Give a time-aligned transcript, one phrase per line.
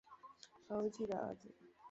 [0.67, 1.53] 何无忌的儿子。